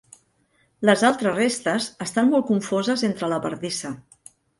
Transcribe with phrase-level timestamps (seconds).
[0.89, 3.93] Les altres restes estan molt confoses entre la bardissa.